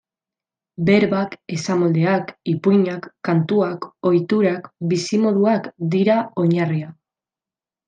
[0.85, 5.71] Berbak, esamoldeak, ipuinak, kantuak, ohiturak, bizimoduak...
[5.97, 6.93] dira oinarria.